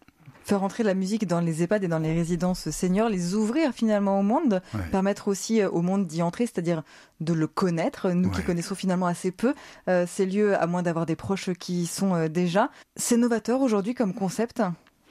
faire 0.50 0.64
entrer 0.64 0.84
la 0.84 0.96
musique 0.96 1.28
dans 1.28 1.42
les 1.42 1.62
EHPAD 1.62 1.84
et 1.84 1.88
dans 1.88 2.00
les 2.00 2.12
résidences 2.12 2.72
seniors, 2.72 3.08
les 3.08 3.36
ouvrir 3.36 3.72
finalement 3.72 4.20
au 4.20 4.24
monde, 4.24 4.62
permettre 4.92 5.28
aussi 5.28 5.62
euh, 5.62 5.70
au 5.70 5.84
monde 5.84 6.08
d'y 6.08 6.24
entrer, 6.24 6.48
c'est-à-dire 6.48 6.82
de 7.20 7.34
le 7.34 7.46
connaître, 7.46 8.10
nous 8.10 8.32
qui 8.32 8.42
connaissons 8.42 8.74
finalement 8.74 9.06
assez 9.06 9.32
peu 9.32 9.54
euh, 9.88 10.06
ces 10.08 10.26
lieux, 10.26 10.60
à 10.60 10.66
moins 10.66 10.82
d'avoir 10.82 11.06
des 11.06 11.16
proches 11.16 11.52
qui 11.54 11.84
y 11.84 11.86
sont 11.86 12.16
euh, 12.16 12.28
déjà. 12.30 12.72
C'est 12.96 13.18
novateur 13.18 13.62
aujourd'hui 13.62 13.94
comme 13.94 14.14
concept? 14.16 14.64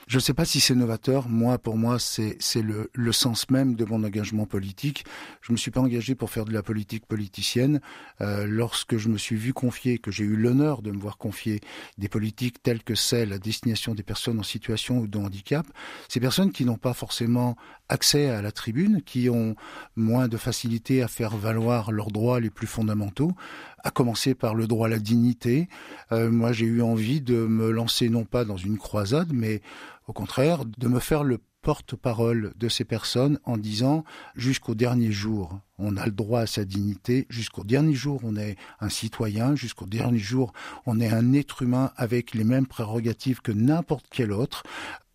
Je 0.09 0.17
ne 0.17 0.21
sais 0.21 0.33
pas 0.33 0.47
si 0.47 0.59
c'est 0.59 0.75
novateur. 0.75 1.29
Moi, 1.29 1.59
pour 1.59 1.77
moi, 1.77 1.99
c'est 1.99 2.39
le, 2.63 3.13
sens 3.13 3.51
même 3.51 3.75
de 3.75 3.85
mon 3.85 4.03
engagement 4.05 4.47
politique. 4.47 5.05
Je 5.43 5.53
me 5.53 5.59
suis 5.59 5.71
pas 5.71 5.81
engagé 5.81 6.15
pour 6.15 6.31
faire 6.31 6.47
de 6.47 6.53
la 6.53 6.63
politique 6.63 7.05
politicienne. 7.05 7.83
Euh, 8.23 8.47
lorsque 8.47 8.97
je 8.97 9.11
me 9.11 9.19
suis 9.19 9.37
vu 9.37 9.53
confier, 9.53 9.99
que 9.99 10.11
j'ai 10.11 10.25
eu 10.25 10.35
l'honneur 10.35 10.81
de 10.81 10.93
me 10.93 10.99
voir 10.99 11.19
confier 11.19 11.61
des 11.99 12.09
politiques 12.09 12.63
telles 12.63 12.83
que 12.83 12.95
celles 12.95 13.35
à 13.35 13.39
destination 13.39 13.95
des 13.95 14.03
personnes 14.03 14.41
en 14.41 14.45
situation 14.45 15.05
de 15.05 15.19
handicap, 15.19 15.67
ces 16.09 16.21
personnes 16.21 16.53
qui 16.53 16.65
n'ont 16.65 16.79
pas 16.79 16.95
forcément 16.95 17.57
accès 17.91 18.31
à 18.31 18.41
la 18.41 18.51
tribune, 18.53 19.03
qui 19.03 19.29
ont 19.29 19.57
moins 19.95 20.27
de 20.29 20.39
facilité 20.39 21.03
à 21.03 21.09
faire 21.09 21.37
valoir 21.37 21.93
leurs 21.93 22.11
droits 22.11 22.41
les 22.41 22.51
plus 22.51 22.67
fondamentaux, 22.67 23.33
à 23.83 23.91
commencer 23.91 24.35
par 24.35 24.55
le 24.55 24.67
droit 24.67 24.87
à 24.87 24.91
la 24.91 24.99
dignité. 24.99 25.69
Euh, 26.13 26.31
moi, 26.31 26.53
j'ai 26.53 26.67
eu 26.67 26.83
envie 26.83 27.21
de 27.21 27.47
me 27.47 27.71
lancer 27.71 28.09
non 28.09 28.25
pas 28.25 28.45
dans 28.45 28.57
une 28.57 28.79
croisade, 28.79 29.31
mais 29.33 29.63
au 30.07 30.13
contraire, 30.13 30.65
de 30.65 30.89
me 30.89 31.01
faire 31.01 31.25
le 31.25 31.39
porte-parole 31.63 32.55
de 32.57 32.69
ces 32.69 32.85
personnes 32.85 33.39
en 33.45 33.57
disant 33.57 34.05
jusqu'au 34.37 34.75
dernier 34.75 35.13
jour, 35.13 35.61
on 35.79 35.97
a 35.97 36.07
le 36.07 36.13
droit 36.13 36.41
à 36.41 36.47
sa 36.47 36.65
dignité, 36.65 37.27
jusqu'au 37.29 37.65
dernier 37.65 37.95
jour, 37.95 38.21
on 38.25 38.37
est 38.37 38.57
un 38.81 38.89
citoyen, 38.89 39.55
jusqu'au 39.55 39.87
dernier 39.87 40.19
jour, 40.19 40.53
on 40.87 41.01
est 41.01 41.11
un 41.11 41.33
être 41.33 41.63
humain 41.63 41.91
avec 41.97 42.35
les 42.35 42.45
mêmes 42.45 42.67
prérogatives 42.67 43.43
que 43.43 43.53
n'importe 43.53 44.07
quel 44.11 44.33
autre. 44.33 44.63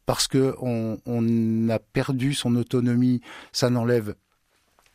Parce 0.06 0.28
que 0.28 0.54
on 0.60 1.70
a 1.70 1.80
perdu 1.80 2.34
son 2.34 2.58
autonomie, 2.58 3.22
ça 3.54 3.70
n'enlève 3.70 4.16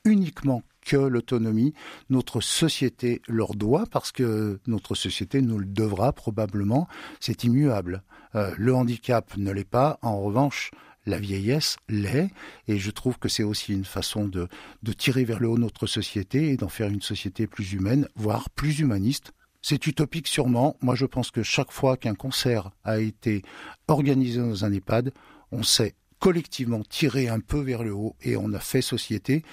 uniquement 0.04 0.62
que 0.88 0.96
l'autonomie, 0.96 1.74
notre 2.08 2.40
société 2.40 3.20
leur 3.28 3.54
doit, 3.54 3.84
parce 3.90 4.10
que 4.10 4.58
notre 4.66 4.94
société 4.94 5.42
nous 5.42 5.58
le 5.58 5.66
devra 5.66 6.14
probablement, 6.14 6.88
c'est 7.20 7.44
immuable. 7.44 8.02
Euh, 8.34 8.54
le 8.56 8.74
handicap 8.74 9.36
ne 9.36 9.52
l'est 9.52 9.68
pas, 9.68 9.98
en 10.00 10.18
revanche, 10.18 10.70
la 11.04 11.18
vieillesse 11.18 11.76
l'est, 11.90 12.30
et 12.68 12.78
je 12.78 12.90
trouve 12.90 13.18
que 13.18 13.28
c'est 13.28 13.42
aussi 13.42 13.74
une 13.74 13.84
façon 13.84 14.26
de, 14.26 14.48
de 14.82 14.92
tirer 14.94 15.24
vers 15.24 15.40
le 15.40 15.48
haut 15.48 15.58
notre 15.58 15.86
société 15.86 16.52
et 16.52 16.56
d'en 16.56 16.68
faire 16.68 16.88
une 16.88 17.02
société 17.02 17.46
plus 17.46 17.74
humaine, 17.74 18.08
voire 18.16 18.48
plus 18.48 18.80
humaniste. 18.80 19.32
C'est 19.60 19.86
utopique 19.86 20.26
sûrement. 20.26 20.76
Moi, 20.80 20.94
je 20.94 21.04
pense 21.04 21.30
que 21.30 21.42
chaque 21.42 21.72
fois 21.72 21.98
qu'un 21.98 22.14
concert 22.14 22.70
a 22.84 22.98
été 22.98 23.42
organisé 23.88 24.40
dans 24.40 24.64
un 24.64 24.72
EHPAD, 24.72 25.12
on 25.52 25.62
s'est 25.62 25.94
collectivement 26.18 26.82
tiré 26.82 27.28
un 27.28 27.40
peu 27.40 27.60
vers 27.60 27.82
le 27.82 27.92
haut 27.92 28.16
et 28.22 28.36
on 28.36 28.54
a 28.54 28.60
fait 28.60 28.80
société. 28.80 29.44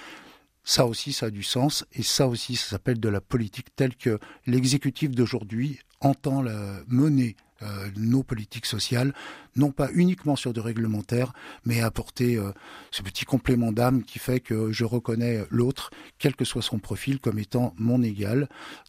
Ça 0.68 0.84
aussi, 0.84 1.12
ça 1.12 1.26
a 1.26 1.30
du 1.30 1.44
sens, 1.44 1.86
et 1.92 2.02
ça 2.02 2.26
aussi, 2.26 2.56
ça 2.56 2.70
s'appelle 2.70 2.98
de 2.98 3.08
la 3.08 3.20
politique 3.20 3.68
telle 3.76 3.94
que 3.94 4.18
l'exécutif 4.46 5.12
d'aujourd'hui 5.12 5.78
entend 6.00 6.42
mener 6.88 7.36
euh, 7.62 7.88
nos 7.96 8.24
politiques 8.24 8.66
sociales, 8.66 9.14
non 9.54 9.70
pas 9.70 9.88
uniquement 9.94 10.34
sur 10.34 10.52
du 10.52 10.58
réglementaire, 10.58 11.32
mais 11.64 11.80
apporter 11.80 12.36
euh, 12.36 12.50
ce 12.90 13.02
petit 13.02 13.24
complément 13.24 13.70
d'âme 13.70 14.02
qui 14.02 14.18
fait 14.18 14.40
que 14.40 14.72
je 14.72 14.84
reconnais 14.84 15.44
l'autre, 15.50 15.90
quel 16.18 16.34
que 16.34 16.44
soit 16.44 16.62
son 16.62 16.80
profil, 16.80 17.20
comme 17.20 17.38
étant 17.38 17.72
mon 17.78 18.02
égal, 18.02 18.48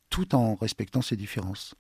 tout 0.09 0.33
en 0.33 0.55
respectant 0.55 1.03
ses 1.03 1.15
différences. 1.15 1.75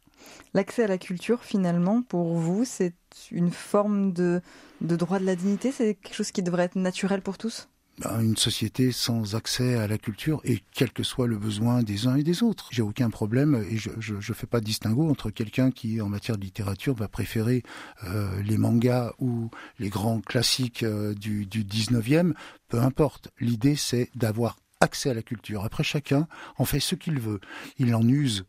L'accès 0.53 0.83
à 0.83 0.87
la 0.87 0.99
culture, 0.99 1.43
finalement, 1.43 2.03
pour 2.03 2.35
vous, 2.35 2.65
c'est 2.65 2.93
une 3.31 3.51
forme 3.51 4.13
de, 4.13 4.41
de 4.81 4.95
droit 4.95 5.17
de 5.17 5.25
la 5.25 5.35
dignité? 5.35 5.71
C'est 5.71 5.95
quelque 5.95 6.15
chose 6.15 6.31
qui 6.31 6.43
devrait 6.43 6.65
être 6.65 6.75
naturel 6.75 7.23
pour 7.23 7.39
tous? 7.39 7.67
Une 8.05 8.37
société 8.37 8.91
sans 8.91 9.35
accès 9.35 9.75
à 9.75 9.87
la 9.87 9.97
culture 9.97 10.39
et 10.43 10.61
quel 10.73 10.91
que 10.91 11.03
soit 11.03 11.27
le 11.27 11.37
besoin 11.37 11.81
des 11.81 12.07
uns 12.07 12.15
et 12.15 12.23
des 12.23 12.43
autres. 12.43 12.67
J'ai 12.71 12.81
aucun 12.81 13.09
problème 13.09 13.65
et 13.69 13.77
je 13.77 13.89
je, 13.99 14.33
fais 14.33 14.47
pas 14.47 14.59
de 14.59 14.65
distinguo 14.65 15.09
entre 15.09 15.29
quelqu'un 15.29 15.71
qui 15.71 15.99
en 16.01 16.09
matière 16.09 16.37
de 16.37 16.43
littérature 16.43 16.93
va 16.93 17.07
préférer 17.07 17.63
euh, 18.03 18.41
les 18.43 18.57
mangas 18.57 19.13
ou 19.19 19.49
les 19.79 19.89
grands 19.89 20.21
classiques 20.21 20.83
euh, 20.83 21.13
du, 21.15 21.45
du 21.45 21.63
19e, 21.63 22.33
peu 22.69 22.79
importe. 22.79 23.29
L'idée 23.39 23.75
c'est 23.75 24.09
d'avoir 24.15 24.57
accès 24.79 25.09
à 25.09 25.13
la 25.13 25.23
culture. 25.23 25.65
Après 25.65 25.83
chacun 25.83 26.27
en 26.57 26.65
fait 26.65 26.79
ce 26.79 26.95
qu'il 26.95 27.19
veut. 27.19 27.39
Il 27.79 27.93
en 27.95 28.07
use 28.07 28.45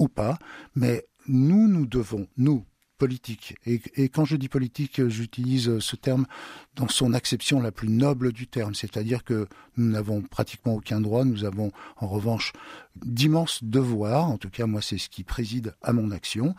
ou 0.00 0.08
pas, 0.08 0.38
mais 0.74 1.06
nous, 1.28 1.68
nous 1.68 1.86
devons, 1.86 2.26
nous, 2.36 2.64
Et, 3.66 4.08
quand 4.08 4.24
je 4.24 4.36
dis 4.36 4.48
politique, 4.48 5.06
j'utilise 5.08 5.78
ce 5.78 5.96
terme 5.96 6.26
dans 6.76 6.88
son 6.88 7.14
acception 7.14 7.60
la 7.60 7.72
plus 7.72 7.88
noble 7.88 8.32
du 8.32 8.46
terme, 8.46 8.74
c'est-à-dire 8.74 9.24
que 9.24 9.46
nous 9.76 9.90
n'avons 9.90 10.22
pratiquement 10.22 10.74
aucun 10.74 11.00
droit, 11.00 11.24
nous 11.24 11.44
avons 11.44 11.72
en 11.96 12.08
revanche 12.08 12.52
d'immenses 12.96 13.62
devoirs, 13.62 14.28
en 14.28 14.38
tout 14.38 14.50
cas 14.50 14.66
moi 14.66 14.82
c'est 14.82 14.98
ce 14.98 15.08
qui 15.08 15.24
préside 15.24 15.74
à 15.82 15.92
mon 15.92 16.10
action. 16.10 16.54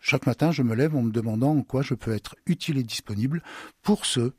Chaque 0.00 0.26
matin, 0.26 0.52
je 0.52 0.62
me 0.62 0.74
lève 0.74 0.94
en 0.94 1.02
me 1.02 1.10
demandant 1.10 1.56
en 1.56 1.62
quoi 1.62 1.82
je 1.82 1.94
peux 1.94 2.12
être 2.12 2.36
utile 2.46 2.78
et 2.78 2.84
disponible 2.84 3.42
pour 3.82 4.06
ceux 4.06 4.34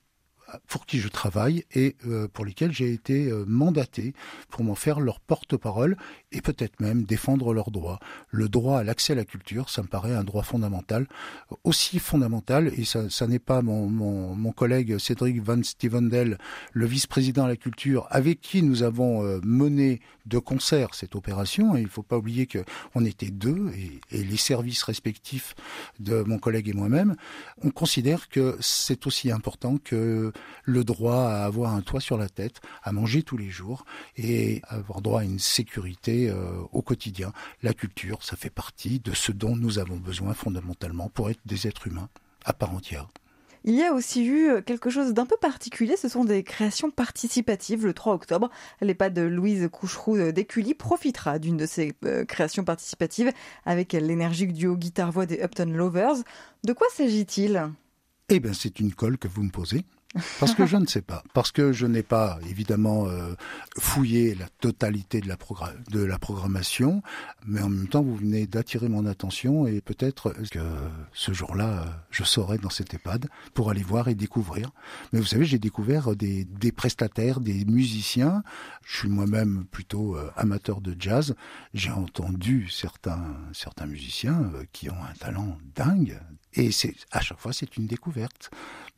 pour 0.68 0.86
qui 0.86 1.00
je 1.00 1.08
travaille 1.08 1.66
et 1.74 1.96
euh, 2.08 2.28
pour 2.28 2.46
lesquels 2.46 2.72
j'ai 2.72 2.94
été 2.94 3.28
euh, 3.28 3.44
mandaté 3.48 4.14
pour 4.50 4.64
m'en 4.64 4.76
faire 4.76 5.00
leur 5.00 5.20
porte-parole 5.20 5.98
et 6.32 6.42
peut-être 6.42 6.80
même 6.80 7.04
défendre 7.04 7.54
leurs 7.54 7.72
droits. 7.72 8.00
Le 8.30 8.48
droit 8.48 8.80
à 8.80 8.84
l'accès 8.84 9.14
à 9.14 9.16
la 9.16 9.26
culture, 9.26 9.70
ça 9.70 9.82
me 9.82 9.88
paraît 9.88 10.14
un 10.14 10.24
droit 10.24 10.44
fondamental, 10.44 11.08
aussi 11.64 12.00
fondamental, 12.00 12.72
et 12.78 12.86
ça, 12.86 13.10
ça 13.10 13.28
n'est 13.28 13.40
pas 13.40 13.62
mon, 13.62 13.88
mon, 13.88 14.36
mon, 14.36 14.52
collègue 14.52 14.98
Cédric 14.98 15.42
Van 15.42 15.62
Stevendel, 15.64 16.38
le 16.74 16.86
vice-président 16.86 17.44
de 17.44 17.50
la 17.50 17.56
culture, 17.56 18.08
avec 18.10 18.42
qui 18.42 18.64
nous 18.64 18.84
avons 18.84 19.24
euh, 19.24 19.40
mené 19.44 20.02
de 20.26 20.40
concert 20.40 20.96
cette 20.96 21.16
opération, 21.16 21.76
et 21.76 21.80
il 21.82 21.86
ne 21.86 21.90
faut 21.90 22.04
pas 22.04 22.18
oublier 22.18 22.48
qu'on 22.48 23.06
était 23.06 23.32
deux, 23.32 23.72
et, 23.76 24.00
et 24.12 24.24
les 24.24 24.38
services 24.38 24.84
respectifs 24.84 25.56
de 26.00 26.24
mon 26.24 26.40
collègue 26.40 26.70
et 26.70 26.74
moi-même, 26.74 27.16
on 27.64 27.70
considère 27.70 28.30
que 28.30 28.58
c'est 28.60 29.08
aussi 29.08 29.32
important 29.32 29.78
que 29.78 30.32
le 30.64 30.84
droit 30.84 31.24
à 31.24 31.46
avoir 31.46 31.74
un 31.74 31.82
toit 31.82 32.02
sur 32.02 32.18
la 32.18 32.30
tête, 32.30 32.62
à 32.84 32.92
manger 32.92 33.24
tous 33.24 33.38
les 33.38 33.50
jours 33.50 33.86
et 34.18 34.62
avoir 34.68 35.02
droit 35.02 35.22
à 35.22 35.24
une 35.24 35.40
sécurité 35.40 36.30
euh, 36.30 36.62
au 36.72 36.82
quotidien. 36.82 37.32
La 37.64 37.74
culture, 37.74 38.24
ça 38.24 38.36
fait 38.36 38.50
partie 38.50 39.00
de 39.00 39.14
ce 39.14 39.32
dont 39.32 39.56
nous 39.56 39.80
avons 39.80 39.98
besoin 39.98 40.34
fondamentalement 40.34 41.10
pour 41.10 41.30
être 41.30 41.42
des 41.46 41.68
êtres 41.68 41.88
humains 41.88 42.10
à 42.46 42.54
part 42.54 42.74
entière. 42.74 43.08
Il 43.64 43.76
y 43.76 43.84
a 43.84 43.94
aussi 43.94 44.26
eu 44.26 44.62
quelque 44.66 44.90
chose 44.90 45.14
d'un 45.14 45.26
peu 45.26 45.36
particulier, 45.36 45.98
ce 45.98 46.08
sont 46.08 46.24
des 46.24 46.44
créations 46.44 46.90
participatives. 46.90 47.86
Le 47.86 47.94
3 47.94 48.14
octobre, 48.14 48.50
l'EHPAD 48.80 49.14
de 49.14 49.24
Louise 49.24 49.68
Coucheroux 49.70 50.32
d'Écully 50.32 50.74
profitera 50.74 51.38
d'une 51.38 51.58
de 51.58 51.66
ces 51.66 51.94
euh, 52.06 52.24
créations 52.24 52.64
participatives 52.64 53.32
avec 53.66 53.92
l'énergique 53.92 54.54
duo 54.54 54.78
guitare-voix 54.78 55.26
des 55.26 55.42
Upton 55.42 55.66
Lovers. 55.66 56.16
De 56.64 56.72
quoi 56.72 56.88
s'agit-il? 56.94 57.70
Eh 58.30 58.40
bien, 58.40 58.54
c'est 58.54 58.80
une 58.80 58.94
colle 58.94 59.18
que 59.18 59.28
vous 59.28 59.44
me 59.44 59.52
posez. 59.52 59.84
Parce 60.40 60.56
que 60.56 60.66
je 60.66 60.78
ne 60.78 60.86
sais 60.86 61.02
pas. 61.02 61.24
Parce 61.34 61.52
que 61.52 61.74
je 61.74 61.86
n'ai 61.86 62.04
pas, 62.04 62.40
évidemment, 62.50 63.08
euh, 63.08 63.34
fouillé 63.78 64.36
la 64.36 64.48
totalité 64.62 65.22
de 65.22 65.28
la, 65.28 66.18
programmation, 66.18 67.02
mais 67.46 67.62
en 67.62 67.70
même 67.70 67.88
temps, 67.88 68.02
vous 68.02 68.16
venez 68.16 68.48
d'attirer 68.48 68.88
mon 68.88 69.06
attention 69.06 69.68
et 69.68 69.82
peut-être 69.82 70.34
que 70.50 70.60
ce 71.14 71.34
jour-là, 71.34 72.04
je 72.10 72.24
serai 72.24 72.58
dans 72.58 72.70
cette 72.70 72.94
EHPAD 72.94 73.28
pour 73.54 73.70
aller 73.70 73.84
voir 73.84 74.08
et 74.08 74.16
découvrir. 74.16 74.72
Mais 75.12 75.20
vous 75.20 75.26
savez, 75.26 75.46
j'ai 75.46 75.60
découvert 75.60 76.16
des, 76.16 76.48
prestataires, 76.76 77.40
des 77.40 77.66
musiciens. 77.66 78.44
Je 78.86 79.00
suis 79.00 79.10
moi-même 79.10 79.66
plutôt 79.70 80.16
euh, 80.16 80.32
amateur 80.36 80.82
de 80.82 80.96
jazz. 80.98 81.36
J'ai 81.74 81.92
entendu 81.92 82.70
certains, 82.70 83.36
certains 83.54 83.86
musiciens 83.86 84.52
euh, 84.56 84.64
qui 84.72 84.90
ont 84.90 85.04
un 85.04 85.14
talent 85.20 85.58
dingue. 85.76 86.20
Et 86.54 86.70
à 87.12 87.22
chaque 87.22 87.40
fois, 87.40 87.54
c'est 87.54 87.78
une 87.78 87.86
découverte 87.86 88.50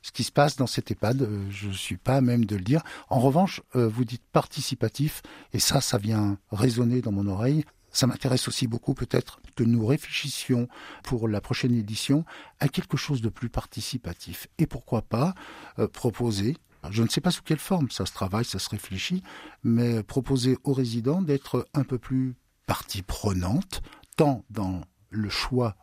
ce 0.02 0.12
qui 0.12 0.24
se 0.24 0.32
passe 0.32 0.56
dans 0.56 0.68
cette 0.68 0.92
EHPAD, 0.92 1.22
euh, 1.22 1.46
je 1.50 1.68
ne 1.68 1.74
suis 1.74 1.98
pas 1.98 2.16
à 2.16 2.22
même 2.22 2.46
de 2.46 2.56
le 2.56 2.64
dire. 2.64 2.82
En 3.10 3.20
revanche, 3.20 3.62
euh, 3.76 3.88
vous 3.88 4.06
dites 4.06 4.24
participatif, 4.32 5.22
et 5.54 5.60
ça, 5.60 5.82
ça 5.82 5.98
vient 5.98 6.38
résonner 6.52 7.02
dans 7.02 7.12
mon 7.12 7.28
oreille. 7.28 7.66
Ça 7.92 8.08
m'intéresse 8.08 8.48
aussi 8.48 8.68
beaucoup 8.68 8.94
peut-être 8.94 9.42
que 9.56 9.64
nous 9.64 9.86
réfléchissions 9.86 10.68
pour 11.04 11.28
la 11.28 11.42
prochaine 11.42 11.74
édition 11.74 12.24
à 12.60 12.68
quelque 12.70 12.98
chose 12.98 13.22
de 13.22 13.30
plus 13.30 13.50
participatif. 13.50 14.48
Et 14.58 14.68
pourquoi 14.68 15.02
pas 15.02 15.34
euh, 15.80 15.88
proposer, 15.88 16.56
je 16.92 17.04
ne 17.04 17.10
sais 17.10 17.22
pas 17.22 17.32
sous 17.32 17.44
quelle 17.44 17.60
forme, 17.60 17.90
ça 17.90 18.06
se 18.06 18.14
travaille, 18.14 18.46
ça 18.46 18.60
se 18.60 18.70
réfléchit, 18.70 19.24
mais 19.64 20.04
proposer 20.04 20.58
aux 20.64 20.74
résidents 20.74 21.22
d'être 21.22 21.68
un 21.74 21.84
peu 21.84 21.98
plus 21.98 22.36
partie 22.68 23.02
prenante, 23.02 23.82
tant 24.16 24.46
dans 24.50 24.82
le 25.10 25.30
choix 25.30 25.76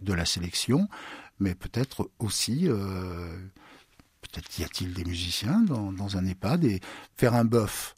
de 0.00 0.12
la 0.12 0.26
sélection, 0.26 0.88
mais 1.40 1.54
peut-être 1.54 2.10
aussi, 2.18 2.68
euh, 2.68 3.36
peut-être 4.22 4.58
y 4.58 4.64
a-t-il 4.64 4.94
des 4.94 5.04
musiciens 5.04 5.60
dans, 5.60 5.92
dans, 5.92 6.16
un 6.16 6.26
EHPAD, 6.26 6.64
et 6.64 6.80
faire 7.16 7.34
un 7.34 7.44
bœuf 7.44 7.94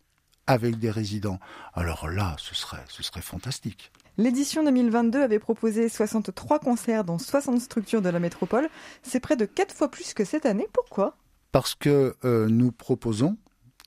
avec 0.46 0.78
des 0.78 0.90
résidents. 0.90 1.38
Alors 1.74 2.08
là, 2.08 2.36
ce 2.38 2.54
serait, 2.54 2.84
ce 2.88 3.02
serait 3.02 3.22
fantastique. 3.22 3.92
L'édition 4.18 4.64
2022 4.64 5.22
avait 5.22 5.38
proposé 5.38 5.88
63 5.88 6.58
concerts 6.58 7.04
dans 7.04 7.18
60 7.18 7.60
structures 7.60 8.02
de 8.02 8.08
la 8.08 8.18
métropole. 8.18 8.68
C'est 9.02 9.20
près 9.20 9.36
de 9.36 9.46
4 9.46 9.74
fois 9.74 9.90
plus 9.90 10.12
que 10.12 10.24
cette 10.24 10.46
année. 10.46 10.66
Pourquoi? 10.72 11.16
Parce 11.52 11.74
que 11.74 12.16
euh, 12.24 12.48
nous 12.48 12.72
proposons 12.72 13.36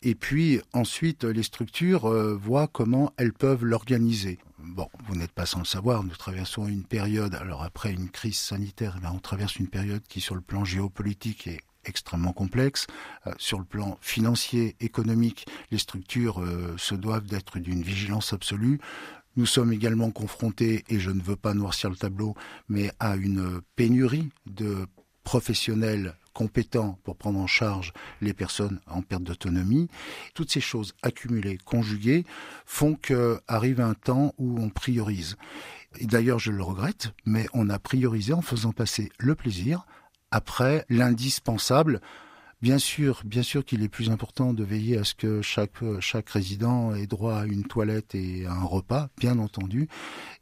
et 0.03 0.15
puis 0.15 0.60
ensuite, 0.74 1.24
les 1.24 1.43
structures 1.43 2.05
euh, 2.05 2.36
voient 2.36 2.67
comment 2.67 3.13
elles 3.17 3.33
peuvent 3.33 3.63
l'organiser. 3.63 4.38
Bon, 4.65 4.88
vous 5.08 5.15
n'êtes 5.15 5.34
pas 5.34 5.46
sans 5.46 5.60
le 5.60 5.65
savoir, 5.65 6.03
nous 6.03 6.15
traversons 6.15 6.67
une 6.67 6.86
période, 6.86 7.36
alors 7.36 7.63
après 7.63 7.91
une 7.91 8.10
crise 8.10 8.38
sanitaire, 8.38 8.98
eh 9.03 9.08
on 9.08 9.20
traverse 9.20 9.58
une 9.58 9.67
période 9.67 10.01
qui 10.08 10.22
sur 10.22 10.36
le 10.36 10.41
plan 10.41 10.63
géopolitique 10.63 11.48
est 11.48 11.60
extrêmement 11.84 12.32
complexe. 12.32 12.88
Euh, 13.27 13.34
sur 13.38 13.60
le 13.60 13.65
plan 13.65 13.98
financier, 14.00 14.77
économique, 14.79 15.46
les 15.70 15.77
structures 15.77 16.41
euh, 16.41 16.75
se 16.77 16.96
doivent 16.96 17.27
d'être 17.27 17.60
d'une 17.60 17.82
vigilance 17.82 18.32
absolue. 18.32 18.79
Nous 19.36 19.46
sommes 19.46 19.74
également 19.74 20.12
confrontés, 20.12 20.86
et 20.88 20.98
je 20.98 21.12
ne 21.12 21.22
veux 21.22 21.36
pas 21.36 21.53
noircir 21.53 21.89
le 21.89 21.98
tableau, 21.98 22.34
mais 22.70 22.89
à 23.01 23.17
une 23.17 23.60
pénurie 23.75 24.29
de 24.46 24.88
professionnels 25.23 26.15
compétents 26.33 26.97
pour 27.03 27.15
prendre 27.15 27.39
en 27.39 27.47
charge 27.47 27.93
les 28.21 28.33
personnes 28.33 28.79
en 28.87 29.01
perte 29.01 29.23
d'autonomie. 29.23 29.87
Toutes 30.33 30.51
ces 30.51 30.61
choses 30.61 30.95
accumulées, 31.01 31.57
conjuguées, 31.63 32.25
font 32.65 32.95
qu'arrive 32.95 33.79
un 33.79 33.93
temps 33.93 34.33
où 34.37 34.59
on 34.59 34.69
priorise. 34.69 35.37
D'ailleurs, 36.01 36.39
je 36.39 36.51
le 36.51 36.63
regrette, 36.63 37.13
mais 37.25 37.47
on 37.53 37.69
a 37.69 37.79
priorisé 37.79 38.33
en 38.33 38.41
faisant 38.41 38.71
passer 38.71 39.11
le 39.19 39.35
plaisir 39.35 39.85
après 40.31 40.85
l'indispensable 40.89 42.01
Bien 42.63 42.77
sûr, 42.77 43.24
bien 43.25 43.43
sûr 43.43 43.65
qu'il 43.65 43.84
est 43.84 43.89
plus 43.89 44.10
important 44.10 44.53
de 44.53 44.63
veiller 44.63 44.98
à 44.98 45.03
ce 45.03 45.13
que 45.15 45.41
chaque, 45.41 45.84
chaque 46.00 46.29
résident 46.29 46.96
ait 46.96 47.08
droit 47.08 47.39
à 47.39 47.46
une 47.46 47.65
toilette 47.65 48.15
et 48.15 48.46
à 48.46 48.53
un 48.53 48.63
repas, 48.63 49.10
bien 49.17 49.38
entendu. 49.38 49.89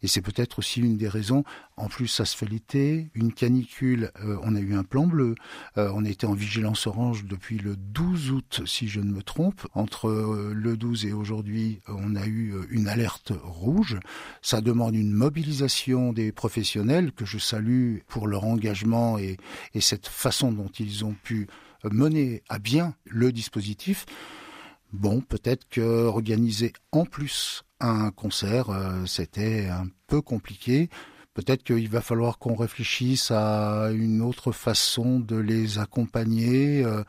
Et 0.04 0.08
c'est 0.08 0.22
peut-être 0.22 0.60
aussi 0.60 0.82
une 0.82 0.98
des 0.98 1.08
raisons. 1.08 1.44
En 1.78 1.88
plus, 1.88 2.08
ça 2.08 2.25
se 2.25 2.38
fait 2.38 2.46
l'été, 2.46 3.10
une 3.16 3.34
canicule, 3.34 4.12
euh, 4.24 4.38
on 4.44 4.56
a 4.56 4.60
eu 4.60 4.75
un 4.75 4.84
plan 4.84 5.08
bleu, 5.08 5.34
euh, 5.80 5.92
on 5.96 6.06
été 6.06 6.28
en 6.28 6.36
vigilance 6.36 6.86
orange 6.86 7.25
depuis 7.25 7.58
le 7.58 7.75
12 7.75 8.30
août, 8.30 8.62
si 8.68 8.88
je 8.88 9.00
ne 9.00 9.12
me 9.12 9.24
trompe. 9.24 9.66
Entre 9.74 10.08
euh, 10.08 10.54
le 10.54 10.78
12 10.78 11.08
et 11.08 11.13
aujourd'hui, 11.13 11.82
on 11.88 12.16
a 12.16 12.28
eu 12.28 12.54
une 12.70 12.88
alerte 12.88 13.34
rouge. 13.44 13.98
Ça 14.44 14.62
demande 14.62 14.94
une 14.94 15.12
mobilisation 15.12 16.13
des 16.13 16.32
professionnels 16.32 17.13
que 17.13 17.25
je 17.25 17.40
salue 17.40 18.01
pour 18.08 18.28
leur 18.28 18.44
engagement 18.44 19.18
et 19.18 19.38
cette 19.80 20.06
façon 20.06 20.51
dont 20.51 20.70
ils 20.78 21.04
ont 21.04 21.16
pu 21.24 21.48
mener 21.89 22.43
à 22.50 22.59
bien 22.59 22.95
le 23.05 23.31
dispositif, 23.31 24.05
bon, 24.93 25.21
peut-être 25.21 25.67
que 25.69 26.05
organiser 26.05 26.73
en 26.91 27.05
plus 27.05 27.63
un 27.79 28.11
concert, 28.11 28.69
euh, 28.69 29.05
c'était 29.05 29.67
un 29.67 29.88
peu 30.07 30.21
compliqué. 30.21 30.89
Peut-être 31.33 31.63
qu'il 31.63 31.89
va 31.89 32.01
falloir 32.01 32.38
qu'on 32.38 32.55
réfléchisse 32.55 33.31
à 33.31 33.89
une 33.93 34.21
autre 34.21 34.51
façon 34.51 35.19
de 35.19 35.38
les 35.38 35.79
accompagner. 35.79 36.83
Euh, 36.83 37.03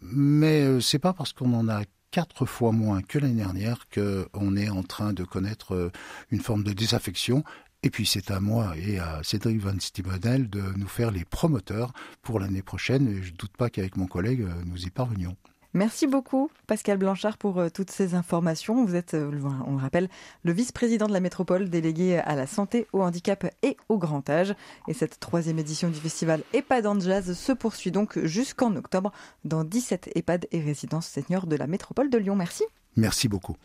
mais 0.00 0.62
euh, 0.62 0.80
c'est 0.80 0.98
pas 0.98 1.12
parce 1.12 1.32
qu'on 1.32 1.52
en 1.54 1.68
a 1.68 1.82
quatre 2.10 2.46
fois 2.46 2.70
moins 2.70 3.02
que 3.02 3.18
l'année 3.18 3.42
dernière 3.42 3.86
qu'on 3.92 4.56
est 4.56 4.68
en 4.68 4.84
train 4.84 5.12
de 5.12 5.24
connaître 5.24 5.90
une 6.30 6.40
forme 6.40 6.62
de 6.62 6.72
désaffection. 6.72 7.42
Et 7.84 7.90
puis 7.90 8.06
c'est 8.06 8.30
à 8.30 8.40
moi 8.40 8.72
et 8.78 8.98
à 8.98 9.20
Cédric 9.22 9.60
Van 9.60 9.78
Stibonel 9.78 10.48
de 10.48 10.62
nous 10.78 10.88
faire 10.88 11.10
les 11.10 11.26
promoteurs 11.26 11.92
pour 12.22 12.40
l'année 12.40 12.62
prochaine. 12.62 13.06
Et 13.08 13.22
je 13.22 13.30
ne 13.30 13.36
doute 13.36 13.54
pas 13.58 13.68
qu'avec 13.68 13.98
mon 13.98 14.06
collègue, 14.06 14.40
euh, 14.40 14.62
nous 14.64 14.86
y 14.86 14.90
parvenions. 14.90 15.36
Merci 15.74 16.06
beaucoup, 16.06 16.50
Pascal 16.66 16.96
Blanchard, 16.96 17.36
pour 17.36 17.58
euh, 17.58 17.68
toutes 17.68 17.90
ces 17.90 18.14
informations. 18.14 18.86
Vous 18.86 18.94
êtes, 18.94 19.12
euh, 19.12 19.38
on 19.66 19.72
le 19.72 19.82
rappelle, 19.82 20.08
le 20.44 20.52
vice-président 20.52 21.08
de 21.08 21.12
la 21.12 21.20
métropole 21.20 21.68
délégué 21.68 22.16
à 22.16 22.34
la 22.34 22.46
santé, 22.46 22.86
au 22.94 23.02
handicap 23.02 23.44
et 23.62 23.76
au 23.90 23.98
grand 23.98 24.30
âge. 24.30 24.54
Et 24.88 24.94
cette 24.94 25.20
troisième 25.20 25.58
édition 25.58 25.90
du 25.90 26.00
festival 26.00 26.42
EHPAD 26.54 26.86
en 26.86 26.98
Jazz 26.98 27.34
se 27.34 27.52
poursuit 27.52 27.90
donc 27.90 28.18
jusqu'en 28.24 28.74
octobre 28.76 29.12
dans 29.44 29.62
17 29.62 30.08
EHPAD 30.14 30.46
et 30.52 30.60
résidences 30.60 31.06
seniors 31.06 31.46
de 31.46 31.56
la 31.56 31.66
métropole 31.66 32.08
de 32.08 32.16
Lyon. 32.16 32.34
Merci. 32.34 32.64
Merci 32.96 33.28
beaucoup. 33.28 33.56